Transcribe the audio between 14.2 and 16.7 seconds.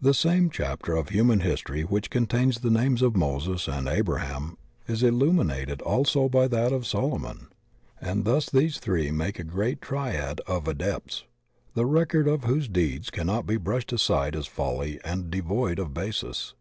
as folly and devoid of basis.